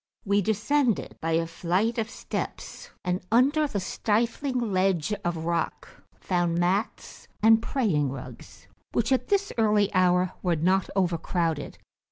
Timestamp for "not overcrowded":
10.55-11.77